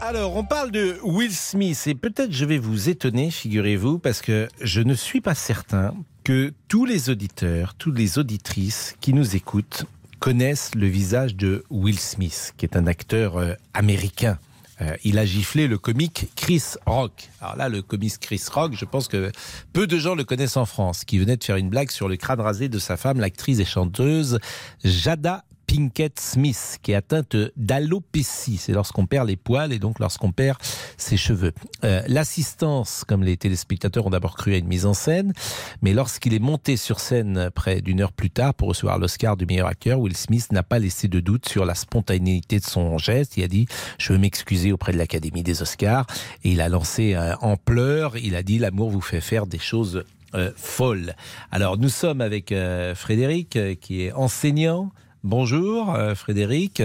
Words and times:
Alors, 0.00 0.36
on 0.36 0.44
parle 0.44 0.70
de 0.70 0.98
Will 1.02 1.32
Smith 1.32 1.84
et 1.86 1.94
peut-être 1.94 2.30
je 2.30 2.44
vais 2.44 2.58
vous 2.58 2.90
étonner, 2.90 3.30
figurez-vous, 3.30 3.98
parce 3.98 4.20
que 4.20 4.46
je 4.60 4.82
ne 4.82 4.94
suis 4.94 5.22
pas 5.22 5.34
certain 5.34 5.94
que 6.22 6.52
tous 6.68 6.84
les 6.84 7.08
auditeurs, 7.08 7.74
toutes 7.74 7.96
les 7.96 8.18
auditrices 8.18 8.94
qui 9.00 9.14
nous 9.14 9.36
écoutent 9.36 9.86
connaissent 10.20 10.74
le 10.74 10.86
visage 10.86 11.34
de 11.34 11.64
Will 11.70 11.98
Smith, 11.98 12.52
qui 12.56 12.66
est 12.66 12.76
un 12.76 12.86
acteur 12.86 13.38
euh, 13.38 13.54
américain. 13.72 14.38
Euh, 14.82 14.94
il 15.04 15.18
a 15.18 15.24
giflé 15.24 15.66
le 15.66 15.78
comique 15.78 16.28
Chris 16.36 16.62
Rock. 16.84 17.30
Alors 17.40 17.56
là, 17.56 17.68
le 17.70 17.80
comique 17.80 18.18
Chris 18.20 18.42
Rock, 18.52 18.74
je 18.74 18.84
pense 18.84 19.08
que 19.08 19.32
peu 19.72 19.86
de 19.86 19.98
gens 19.98 20.14
le 20.14 20.24
connaissent 20.24 20.58
en 20.58 20.66
France, 20.66 21.04
qui 21.04 21.18
venait 21.18 21.38
de 21.38 21.44
faire 21.44 21.56
une 21.56 21.70
blague 21.70 21.90
sur 21.90 22.08
le 22.08 22.16
crâne 22.16 22.40
rasé 22.40 22.68
de 22.68 22.78
sa 22.78 22.98
femme, 22.98 23.18
l'actrice 23.18 23.60
et 23.60 23.64
chanteuse 23.64 24.38
Jada 24.84 25.44
Pinkett 25.76 26.18
Smith, 26.18 26.78
qui 26.80 26.92
est 26.92 26.94
atteinte 26.94 27.36
d'alopécie. 27.56 28.56
C'est 28.56 28.72
lorsqu'on 28.72 29.04
perd 29.04 29.28
les 29.28 29.36
poils 29.36 29.74
et 29.74 29.78
donc 29.78 29.98
lorsqu'on 29.98 30.32
perd 30.32 30.56
ses 30.96 31.18
cheveux. 31.18 31.52
Euh, 31.84 32.00
l'assistance, 32.08 33.04
comme 33.06 33.22
les 33.22 33.36
téléspectateurs 33.36 34.06
ont 34.06 34.10
d'abord 34.10 34.36
cru 34.36 34.54
à 34.54 34.56
une 34.56 34.68
mise 34.68 34.86
en 34.86 34.94
scène, 34.94 35.34
mais 35.82 35.92
lorsqu'il 35.92 36.32
est 36.32 36.38
monté 36.38 36.78
sur 36.78 36.98
scène 36.98 37.50
près 37.54 37.82
d'une 37.82 38.00
heure 38.00 38.12
plus 38.12 38.30
tard 38.30 38.54
pour 38.54 38.68
recevoir 38.68 38.98
l'Oscar 38.98 39.36
du 39.36 39.44
meilleur 39.44 39.66
acteur, 39.66 40.00
Will 40.00 40.16
Smith 40.16 40.50
n'a 40.50 40.62
pas 40.62 40.78
laissé 40.78 41.08
de 41.08 41.20
doute 41.20 41.46
sur 41.46 41.66
la 41.66 41.74
spontanéité 41.74 42.58
de 42.58 42.64
son 42.64 42.96
geste. 42.96 43.36
Il 43.36 43.44
a 43.44 43.48
dit 43.48 43.66
Je 43.98 44.14
veux 44.14 44.18
m'excuser 44.18 44.72
auprès 44.72 44.92
de 44.92 44.98
l'Académie 44.98 45.42
des 45.42 45.60
Oscars. 45.60 46.06
Et 46.42 46.52
il 46.52 46.62
a 46.62 46.70
lancé 46.70 47.14
euh, 47.14 47.36
en 47.42 47.58
pleurs. 47.58 48.16
Il 48.16 48.34
a 48.34 48.42
dit 48.42 48.58
L'amour 48.58 48.88
vous 48.88 49.02
fait 49.02 49.20
faire 49.20 49.46
des 49.46 49.58
choses 49.58 50.04
euh, 50.34 50.52
folles. 50.56 51.14
Alors 51.50 51.76
nous 51.76 51.90
sommes 51.90 52.22
avec 52.22 52.54
Frédéric, 52.94 53.58
qui 53.82 54.04
est 54.04 54.12
enseignant 54.12 54.90
Bonjour 55.26 55.92
euh, 55.92 56.14
Frédéric. 56.14 56.80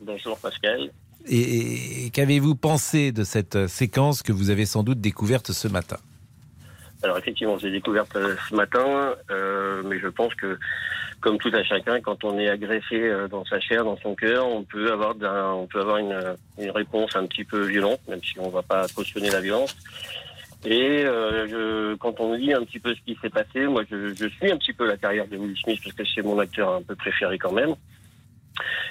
Bonjour 0.00 0.38
Pascal. 0.38 0.90
Et, 1.28 2.08
qu'avez-vous 2.14 2.54
pensé 2.54 3.12
de 3.12 3.24
cette 3.24 3.56
euh, 3.56 3.68
séquence 3.68 4.22
que 4.22 4.32
vous 4.32 4.48
avez 4.48 4.64
sans 4.64 4.82
doute 4.82 5.02
découverte 5.02 5.52
ce 5.52 5.68
matin? 5.68 5.98
Alors 7.02 7.18
effectivement, 7.18 7.58
j'ai 7.58 7.70
découverte 7.70 8.16
euh, 8.16 8.36
ce 8.48 8.54
matin, 8.54 9.12
mais 9.84 9.98
je 10.00 10.08
pense 10.08 10.34
que 10.34 10.58
comme 11.20 11.36
tout 11.36 11.50
à 11.52 11.62
chacun, 11.62 12.00
quand 12.00 12.24
on 12.24 12.38
est 12.38 12.48
agressé 12.48 13.12
dans 13.30 13.44
sa 13.44 13.60
chair, 13.60 13.84
dans 13.84 13.98
son 13.98 14.14
cœur, 14.14 14.46
on 14.46 14.62
peut 14.62 14.90
avoir, 14.90 15.14
on 15.54 15.66
peut 15.66 15.82
avoir 15.82 15.98
une, 15.98 16.70
réponse 16.70 17.16
un 17.16 17.26
petit 17.26 17.44
peu 17.44 17.66
violente, 17.66 18.00
même 18.08 18.24
si 18.24 18.40
on 18.40 18.46
ne 18.46 18.52
va 18.52 18.62
pas 18.62 18.86
cautionner 18.94 19.28
la 19.28 19.42
violence. 19.42 19.76
Et 20.64 21.04
je, 21.04 21.94
quand 21.96 22.18
on 22.20 22.32
lit 22.34 22.52
un 22.52 22.64
petit 22.64 22.80
peu 22.80 22.94
ce 22.94 23.00
qui 23.06 23.16
s'est 23.22 23.30
passé, 23.30 23.66
moi 23.66 23.84
je, 23.88 24.14
je, 24.14 24.26
suis 24.26 24.50
un 24.50 24.56
petit 24.56 24.72
peu 24.72 24.86
la 24.86 24.96
carrière 24.96 25.28
de 25.28 25.36
Will 25.36 25.56
Smith 25.56 25.78
parce 25.82 25.94
que 25.94 26.02
c'est 26.12 26.22
mon 26.22 26.38
acteur 26.38 26.74
un 26.74 26.82
peu 26.82 26.96
préféré 26.96 27.38
quand 27.38 27.52
même. 27.52 27.74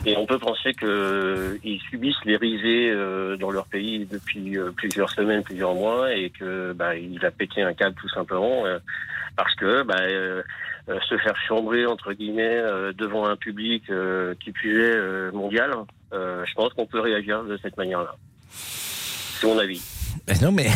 Et 0.05 0.15
on 0.17 0.25
peut 0.25 0.39
penser 0.39 0.73
qu'ils 0.73 1.79
subissent 1.89 2.23
les 2.25 2.37
risées 2.37 2.91
euh, 2.91 3.35
dans 3.37 3.51
leur 3.51 3.65
pays 3.65 4.05
depuis 4.05 4.57
euh, 4.57 4.71
plusieurs 4.71 5.09
semaines, 5.09 5.43
plusieurs 5.43 5.73
mois, 5.73 6.13
et 6.13 6.29
que 6.29 6.73
bah, 6.73 6.95
il 6.95 7.23
a 7.25 7.31
pété 7.31 7.61
un 7.61 7.73
câble 7.73 7.95
tout 7.99 8.09
simplement 8.09 8.65
euh, 8.65 8.79
parce 9.35 9.53
que 9.55 9.83
bah, 9.83 9.97
se 11.09 11.17
faire 11.17 11.35
chambrer 11.47 11.85
entre 11.85 12.13
guillemets 12.13 12.59
devant 12.95 13.27
un 13.27 13.35
public 13.35 13.83
qui 14.39 14.51
puait 14.51 15.31
mondial, 15.31 15.71
je 16.11 16.53
pense 16.55 16.73
qu'on 16.73 16.87
peut 16.87 17.01
réagir 17.01 17.43
de 17.43 17.55
cette 17.61 17.77
manière-là. 17.77 18.15
C'est 18.49 19.45
mon 19.45 19.59
avis. 19.59 19.79
Ben 20.25 20.35
non 20.41 20.51
mais 20.51 20.69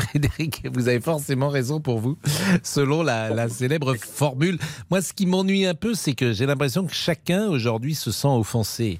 Frédéric, 0.00 0.62
vous 0.72 0.88
avez 0.88 1.00
forcément 1.00 1.48
raison 1.48 1.80
pour 1.80 1.98
vous, 1.98 2.18
selon 2.62 3.02
la, 3.02 3.48
célèbre 3.48 3.94
formule. 3.94 4.58
Moi, 4.90 5.02
ce 5.02 5.12
qui 5.12 5.26
m'ennuie 5.26 5.66
un 5.66 5.74
peu, 5.74 5.94
c'est 5.94 6.14
que 6.14 6.32
j'ai 6.32 6.46
l'impression 6.46 6.86
que 6.86 6.94
chacun 6.94 7.46
aujourd'hui 7.48 7.94
se 7.94 8.10
sent 8.10 8.28
offensé. 8.28 8.98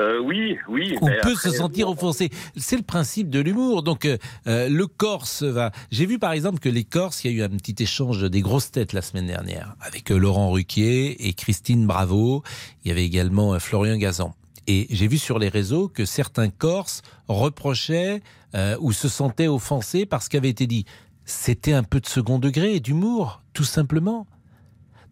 Euh, 0.00 0.18
oui, 0.18 0.56
oui. 0.68 0.96
On 1.00 1.08
peut 1.22 1.36
se 1.36 1.50
sentir 1.50 1.88
offensé. 1.88 2.30
C'est 2.56 2.76
le 2.76 2.82
principe 2.82 3.30
de 3.30 3.38
l'humour. 3.38 3.84
Donc, 3.84 4.06
euh, 4.06 4.18
euh, 4.48 4.68
le 4.68 4.88
Corse 4.88 5.44
va. 5.44 5.70
J'ai 5.92 6.06
vu 6.06 6.18
par 6.18 6.32
exemple 6.32 6.58
que 6.58 6.68
les 6.68 6.82
Corses, 6.82 7.24
il 7.24 7.30
y 7.30 7.34
a 7.34 7.36
eu 7.38 7.42
un 7.42 7.56
petit 7.56 7.80
échange 7.80 8.28
des 8.28 8.40
grosses 8.40 8.72
têtes 8.72 8.92
la 8.92 9.02
semaine 9.02 9.26
dernière 9.26 9.76
avec 9.80 10.10
Laurent 10.10 10.50
Ruquier 10.50 11.28
et 11.28 11.32
Christine 11.34 11.86
Bravo. 11.86 12.42
Il 12.84 12.88
y 12.88 12.90
avait 12.90 13.04
également 13.04 13.56
Florian 13.60 13.96
Gazan. 13.96 14.34
Et 14.66 14.86
j'ai 14.90 15.08
vu 15.08 15.18
sur 15.18 15.38
les 15.38 15.48
réseaux 15.48 15.88
que 15.88 16.04
certains 16.04 16.48
Corses 16.48 17.02
reprochaient 17.28 18.22
euh, 18.54 18.76
ou 18.80 18.92
se 18.92 19.08
sentaient 19.08 19.48
offensés 19.48 20.06
par 20.06 20.22
ce 20.22 20.30
qui 20.30 20.36
avait 20.36 20.48
été 20.48 20.66
dit. 20.66 20.84
C'était 21.24 21.72
un 21.72 21.82
peu 21.82 22.00
de 22.00 22.06
second 22.06 22.38
degré 22.38 22.74
et 22.74 22.80
d'humour, 22.80 23.42
tout 23.52 23.64
simplement. 23.64 24.26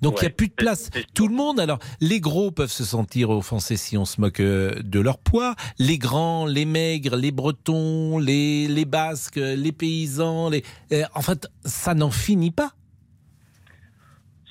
Donc 0.02 0.18
il 0.18 0.22
n'y 0.22 0.28
a 0.28 0.30
plus 0.30 0.48
de 0.48 0.54
place. 0.54 0.90
Tout 1.14 1.28
le 1.28 1.34
monde, 1.34 1.60
alors 1.60 1.78
les 2.00 2.20
gros 2.20 2.50
peuvent 2.50 2.72
se 2.72 2.84
sentir 2.84 3.30
offensés 3.30 3.76
si 3.76 3.96
on 3.96 4.04
se 4.04 4.20
moque 4.20 4.40
euh, 4.40 4.74
de 4.82 4.98
leur 4.98 5.18
poids. 5.18 5.54
Les 5.78 5.96
grands, 5.96 6.44
les 6.44 6.64
maigres, 6.64 7.14
les 7.14 7.30
bretons, 7.30 8.18
les, 8.18 8.66
les 8.66 8.84
basques, 8.84 9.36
les 9.36 9.72
paysans, 9.72 10.50
les... 10.50 10.64
Euh, 10.92 11.04
en 11.14 11.22
fait, 11.22 11.46
ça 11.64 11.94
n'en 11.94 12.10
finit 12.10 12.50
pas. 12.50 12.72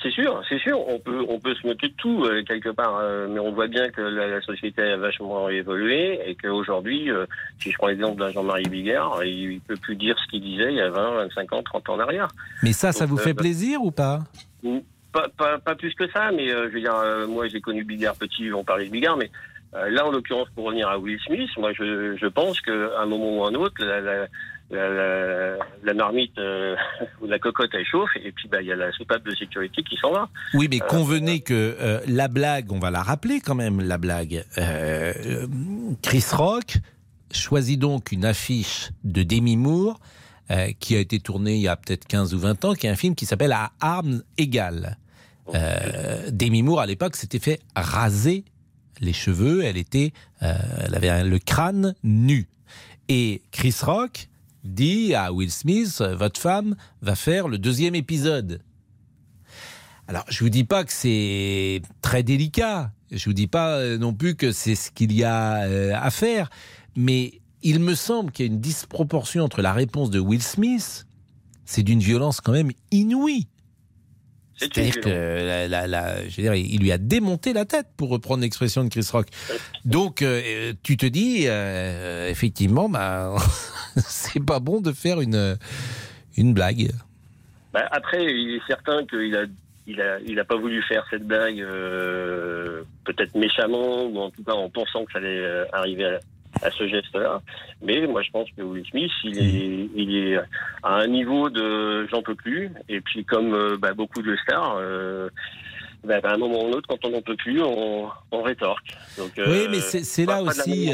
C'est 0.02 0.12
sûr, 0.12 0.42
c'est 0.50 0.58
sûr. 0.58 0.80
On 0.88 0.98
peut, 1.00 1.24
on 1.30 1.40
peut 1.40 1.54
se 1.54 1.68
moquer 1.68 1.90
de 1.90 1.94
tout 1.94 2.24
euh, 2.24 2.44
quelque 2.44 2.70
part, 2.70 2.98
euh, 2.98 3.28
mais 3.30 3.40
on 3.40 3.52
voit 3.52 3.68
bien 3.68 3.90
que 3.90 4.02
la, 4.02 4.42
société 4.42 4.82
a 4.82 4.98
vachement 4.98 5.48
évolué 5.50 6.20
et 6.26 6.36
qu'aujourd'hui, 6.36 7.12
euh, 7.12 7.26
si 7.60 7.72
je 7.72 7.78
prends 7.78 7.88
l'exemple 7.88 8.20
d'un 8.20 8.32
Jean-Marie 8.32 8.68
Bigard, 8.68 9.24
il 9.24 9.62
peut 9.62 9.76
plus 9.76 9.96
dire 9.96 10.18
ce 10.18 10.28
qu'il 10.32 10.42
disait 10.42 10.72
il 10.72 10.78
y 10.78 10.82
a 10.82 10.90
20, 10.90 11.28
25 11.28 11.54
ans, 11.54 11.62
30 11.64 11.90
ans 11.90 11.94
en 11.94 12.00
arrière. 12.00 12.30
Mais 12.64 12.74
ça, 12.74 12.92
ça 12.92 13.06
vous 13.06 13.18
fait 13.18 13.36
plaisir 13.36 13.84
ou 13.84 13.92
pas? 13.92 14.22
pas, 15.12 15.28
pas, 15.38 15.60
pas, 15.60 15.76
plus 15.76 15.94
que 15.94 16.10
ça, 16.10 16.32
mais 16.32 16.48
je 16.48 16.70
veux 16.70 16.80
dire, 16.80 16.96
moi 17.28 17.48
j'ai 17.48 17.62
connu 17.62 17.84
Bigard 17.84 18.16
petit, 18.16 18.52
on 18.54 18.64
parlait 18.64 18.86
de 18.86 18.92
Bigard, 18.92 19.18
mais 19.18 19.30
là 19.74 20.06
en 20.06 20.12
l'occurrence 20.12 20.50
pour 20.56 20.66
revenir 20.66 20.88
à 20.88 20.98
Will 20.98 21.20
Smith, 21.20 21.50
moi 21.58 21.74
je, 21.74 22.16
je 22.16 22.28
pense 22.28 22.60
qu'à 22.62 23.00
un 23.00 23.06
moment 23.06 23.38
ou 23.38 23.46
un 23.46 23.54
autre, 23.54 23.76
la, 23.84 24.28
la, 24.72 25.58
marmite 25.94 26.38
euh, 26.38 26.76
ou 27.22 27.28
la 27.28 27.40
cocotte 27.40 27.72
elle 27.74 27.86
chauffe 27.86 28.10
et 28.16 28.32
puis 28.32 28.48
bah 28.48 28.62
il 28.62 28.68
y 28.68 28.72
a 28.72 28.76
la 28.76 28.92
soupape 28.92 29.24
de 29.24 29.36
sécurité 29.36 29.84
qui 29.84 29.98
s'en 29.98 30.12
va. 30.12 30.30
Oui, 30.54 30.68
mais 30.70 30.82
euh, 30.82 30.86
convenez 30.86 31.42
que 31.42 31.54
euh, 31.80 32.00
la 32.08 32.28
blague, 32.28 32.72
on 32.72 32.80
va 32.80 32.92
la 32.92 33.02
rappeler 33.02 33.40
quand 33.40 33.56
même 33.56 33.82
la 33.82 33.98
blague. 33.98 34.46
Chris 36.02 36.26
Rock 36.32 36.78
choisit 37.32 37.80
donc 37.80 38.12
une 38.12 38.26
affiche 38.26 38.92
de 39.04 39.24
Demi 39.24 39.58
Moore 39.58 40.00
qui 40.82 40.98
a 40.98 41.00
été 41.00 41.22
tournée 41.22 41.56
il 41.56 41.62
y 41.62 41.70
a 41.70 41.78
peut-être 41.78 42.06
15 42.08 42.34
ou 42.34 42.40
20 42.40 42.66
ans, 42.66 42.74
qui 42.74 42.86
est 42.86 42.90
un 42.90 42.98
film 42.98 43.16
qui 43.16 43.26
s'appelle 43.26 43.54
À 43.54 43.72
armes 43.80 44.22
égales. 44.38 44.98
Demi 46.30 46.62
Moore 46.62 46.82
à 46.82 46.86
l'époque 46.86 47.16
s'était 47.16 47.40
fait 47.40 47.62
raser 47.74 48.44
les 49.00 49.14
cheveux, 49.14 49.64
elle 49.64 49.78
était, 49.78 50.12
elle 50.42 50.94
avait 50.94 51.24
le 51.24 51.40
crâne 51.40 51.96
nu. 52.04 52.50
Et 53.08 53.44
Chris 53.52 53.76
Rock 53.82 54.28
dit 54.64 55.14
à 55.14 55.32
Will 55.32 55.52
Smith, 55.52 56.02
votre 56.02 56.40
femme 56.40 56.76
va 57.02 57.16
faire 57.16 57.48
le 57.48 57.58
deuxième 57.58 57.96
épisode. 57.96 58.62
Alors, 60.08 60.26
je 60.28 60.44
vous 60.44 60.50
dis 60.50 60.64
pas 60.64 60.84
que 60.84 60.92
c'est 60.92 61.82
très 62.02 62.24
délicat. 62.24 62.92
Je 63.12 63.26
vous 63.26 63.34
dis 63.34 63.48
pas 63.48 63.78
euh, 63.78 63.98
non 63.98 64.14
plus 64.14 64.36
que 64.36 64.52
c'est 64.52 64.76
ce 64.76 64.92
qu'il 64.92 65.14
y 65.14 65.24
a 65.24 65.64
euh, 65.64 65.94
à 65.96 66.12
faire. 66.12 66.50
Mais 66.96 67.42
il 67.62 67.80
me 67.80 67.96
semble 67.96 68.32
qu'il 68.32 68.46
y 68.46 68.50
a 68.50 68.52
une 68.52 68.60
disproportion 68.60 69.44
entre 69.44 69.62
la 69.62 69.74
réponse 69.74 70.10
de 70.10 70.20
Will 70.20 70.42
Smith, 70.42 71.06
c'est 71.66 71.84
d'une 71.84 72.00
violence 72.00 72.42
quand 72.42 72.52
même 72.52 72.72
inouïe. 72.92 73.48
C'est-à-dire 74.62 75.02
que 75.02 76.56
il 76.56 76.82
lui 76.82 76.92
a 76.92 76.98
démonté 76.98 77.54
la 77.54 77.66
tête, 77.66 77.88
pour 77.98 78.10
reprendre 78.10 78.42
l'expression 78.42 78.84
de 78.84 78.90
Chris 78.90 79.08
Rock. 79.12 79.28
Donc, 79.86 80.22
euh, 80.22 80.74
tu 80.84 80.98
te 80.98 81.06
dis, 81.06 81.46
euh, 81.48 82.30
effectivement, 82.30 82.88
bah, 82.88 83.36
c'est 83.98 84.44
pas 84.46 84.60
bon 84.60 84.82
de 84.82 84.92
faire 84.92 85.20
une, 85.22 85.58
une 86.38 86.54
blague. 86.54 86.92
Bah, 87.74 87.88
après, 87.92 88.24
il 88.24 88.56
est 88.56 88.68
certain 88.68 89.06
qu'il 89.06 89.36
a 89.36 89.46
il 89.88 90.00
a, 90.00 90.20
il 90.20 90.40
a 90.40 90.46
pas 90.46 90.56
voulu 90.56 90.82
faire 90.84 91.04
cette 91.10 91.26
blague, 91.26 91.60
euh, 91.60 92.84
peut-être 93.04 93.34
méchamment, 93.36 94.06
ou 94.06 94.20
en 94.20 94.30
tout 94.30 94.44
cas 94.44 94.54
en 94.54 94.70
pensant 94.70 95.04
que 95.06 95.12
ça 95.12 95.18
allait 95.18 95.44
arriver 95.74 96.06
à, 96.06 96.20
à 96.62 96.72
ce 96.72 96.88
geste-là. 96.88 97.42
Mais 97.82 98.06
moi, 98.08 98.22
je 98.22 98.32
pense 98.32 98.50
que 98.56 98.62
Will 98.62 98.86
Smith, 98.90 99.12
il 99.24 99.40
est, 99.40 99.90
il 99.96 100.16
est 100.16 100.38
à 100.84 100.96
un 100.96 101.08
niveau 101.08 101.50
de 101.50 102.08
j'en 102.08 102.22
peux 102.22 102.36
plus. 102.36 102.72
Et 102.90 103.02
puis, 103.02 103.26
comme 103.26 103.54
euh, 103.54 103.78
bah, 103.78 103.94
beaucoup 103.94 104.22
de 104.22 104.36
stars, 104.44 104.78
euh, 104.78 105.30
bah, 106.04 106.20
à 106.24 106.34
un 106.34 106.38
moment 106.38 106.64
ou 106.64 106.68
un 106.68 106.72
autre, 106.72 106.88
quand 106.88 107.04
on 107.06 107.12
n'en 107.12 107.22
peut 107.22 107.36
plus, 107.36 107.62
on, 107.62 108.10
on 108.32 108.42
rétorque. 108.42 108.96
Donc, 109.18 109.38
euh, 109.40 109.46
oui, 109.48 109.68
mais 109.70 109.80
c'est 109.80 110.26
là 110.26 110.42
aussi. 110.42 110.92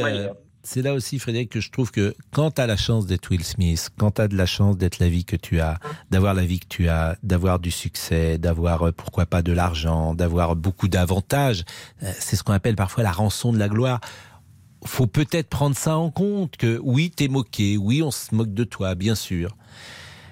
C'est 0.64 0.82
là 0.82 0.94
aussi, 0.94 1.18
Frédéric, 1.18 1.50
que 1.50 1.62
je 1.62 1.72
trouve 1.72 1.92
que 1.92 2.14
quand 2.34 2.56
tu 2.56 2.62
as 2.62 2.68
la 2.68 2.76
chance 2.76 3.06
d'être 3.06 3.32
Will 3.32 3.46
Smith, 3.46 3.90
quand 3.98 4.16
tu 4.16 4.22
as 4.22 4.28
de 4.28 4.36
la 4.36 4.46
chance 4.46 4.78
d'être 4.78 5.00
la 5.00 5.08
vie 5.08 5.24
que 5.24 5.38
tu 5.38 5.62
as, 5.62 5.80
d'avoir 6.12 6.34
la 6.34 6.44
vie 6.44 6.60
que 6.60 6.68
tu 6.68 6.90
as, 6.90 7.16
d'avoir 7.24 7.60
du 7.60 7.72
succès, 7.72 8.38
d'avoir, 8.38 8.92
pourquoi 8.92 9.26
pas, 9.26 9.42
de 9.42 9.54
l'argent, 9.54 10.14
d'avoir 10.14 10.58
beaucoup 10.58 10.90
d'avantages, 10.90 11.64
c'est 12.02 12.36
ce 12.36 12.44
qu'on 12.44 12.52
appelle 12.52 12.76
parfois 12.76 13.02
la 13.04 13.14
rançon 13.14 13.54
de 13.54 13.58
la 13.58 13.70
gloire 13.70 14.02
faut 14.86 15.08
peut-être 15.08 15.50
prendre 15.50 15.76
ça 15.76 15.98
en 15.98 16.10
compte 16.12 16.58
que 16.58 16.80
oui, 16.84 17.12
t'es 17.16 17.28
moqué, 17.28 17.78
oui, 17.78 18.02
on 18.04 18.12
se 18.12 18.34
moque 18.36 18.54
de 18.54 18.64
toi, 18.64 18.96
bien 18.96 19.16
sûr. 19.16 19.56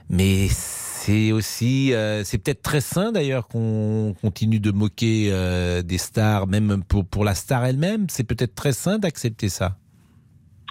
Mais 0.10 0.48
c'est 0.50 1.32
aussi, 1.32 1.94
euh, 1.94 2.24
c'est 2.24 2.38
peut-être 2.38 2.62
très 2.62 2.82
sain 2.82 3.12
d'ailleurs 3.12 3.48
qu'on 3.48 4.16
continue 4.22 4.60
de 4.60 4.72
moquer 4.72 5.30
euh, 5.32 5.82
des 5.82 5.98
stars, 5.98 6.46
même 6.48 6.84
pour, 6.88 7.06
pour 7.06 7.24
la 7.26 7.34
star 7.34 7.66
elle-même. 7.66 8.06
C'est 8.10 8.24
peut-être 8.24 8.54
très 8.56 8.72
sain 8.72 9.00
d'accepter 9.00 9.50
ça. 9.50 9.78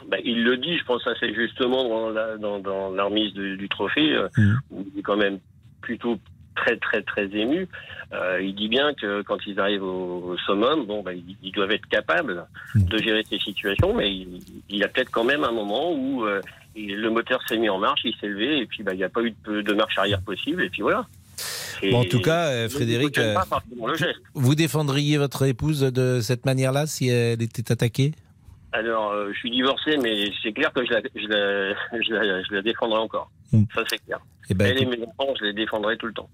bah, 0.09 0.19
il 0.25 0.45
le 0.45 0.57
dit, 0.59 0.79
je 0.79 0.85
pense 0.85 1.05
assez 1.07 1.35
justement 1.35 1.89
dans 1.89 2.11
la, 2.11 2.37
dans, 2.39 2.59
dans 2.61 2.91
la 2.91 3.05
remise 3.05 3.33
du, 3.33 3.57
du 3.57 3.69
trophée, 3.69 4.13
euh, 4.13 4.29
Mhm. 4.39 4.59
où 4.71 4.85
il 4.93 4.99
est 5.01 5.03
quand 5.03 5.17
même 5.17 5.39
plutôt 5.81 6.17
très 6.65 6.77
très 6.77 7.03
très 7.03 7.25
ému. 7.37 7.69
Euh, 8.13 8.41
il 8.43 8.55
dit 8.55 8.69
bien 8.69 8.95
que 8.95 9.23
quand 9.23 9.39
ils 9.47 9.59
arrivent 9.59 9.83
au, 9.83 10.33
au 10.33 10.37
summum, 10.47 10.87
bon, 10.87 11.03
bah, 11.03 11.13
ils, 11.15 11.37
ils 11.43 11.53
doivent 11.53 11.73
être 11.73 11.87
capables 11.89 12.47
Mhm. 12.75 12.85
de 12.87 12.99
gérer 12.99 13.23
ces 13.29 13.39
situations, 13.39 13.93
mais 13.95 14.11
il, 14.15 14.41
il 14.69 14.77
y 14.79 14.85
a 14.85 14.89
peut-être 14.89 15.11
quand 15.11 15.25
même 15.25 15.45
un 15.45 15.53
moment 15.53 15.93
où 15.93 16.25
euh, 16.25 16.41
le 16.77 17.09
moteur 17.09 17.41
s'est 17.49 17.57
mis 17.59 17.69
en 17.69 17.79
marche, 17.79 18.01
il 18.05 18.15
s'est 18.21 18.29
levé, 18.29 18.59
et 18.59 18.67
puis 18.67 18.83
bah, 18.83 18.93
il 18.95 18.99
n'y 18.99 19.05
a 19.05 19.09
pas 19.09 19.23
eu 19.23 19.35
de, 19.47 19.63
de 19.63 19.73
marche 19.73 19.97
arrière 19.99 20.21
possible, 20.23 20.63
et 20.63 20.71
puis 20.71 20.83
voilà. 20.83 21.07
Et- 21.83 21.91
Bon, 21.91 22.01
en 22.01 22.05
tout 22.05 22.21
cas, 22.21 22.69
Frédéric, 22.69 23.19
euh, 23.19 23.35
vous 24.35 24.55
défendriez 24.55 25.19
votre 25.19 25.45
épouse 25.45 25.81
de 25.81 26.21
cette 26.21 26.45
manière-là 26.47 26.87
si 26.87 27.09
elle 27.09 27.43
était 27.43 27.71
attaquée? 27.73 28.13
Alors, 28.73 29.11
euh, 29.13 29.31
je 29.33 29.39
suis 29.39 29.51
divorcé, 29.51 29.97
mais 30.03 30.31
c'est 30.43 30.53
clair 30.53 30.73
que 30.73 30.85
je 30.85 30.91
la, 30.93 31.01
je 31.15 31.29
la, 31.29 31.75
je 32.03 32.13
la, 32.13 32.43
je 32.43 32.55
la 32.55 32.63
défendrai 32.63 32.99
encore. 32.99 33.31
Mm. 33.53 33.65
Ça, 33.75 33.83
c'est 33.89 33.99
clair. 34.05 34.19
Eh 34.51 34.55
ben, 34.55 34.67
Elle 34.67 34.83
et 34.83 34.87
mes 34.87 35.01
enfants, 35.03 35.33
je 35.39 35.45
les 35.47 35.53
défendrai 35.53 35.97
tout 35.97 36.07
le 36.07 36.13
temps. 36.13 36.29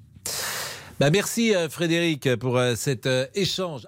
Bah, 1.00 1.08
merci 1.08 1.56
euh, 1.56 1.70
Frédéric 1.70 2.37
pour 2.37 2.58
euh, 2.58 2.75
cet 2.75 3.06
euh, 3.06 3.26
échange. 3.35 3.87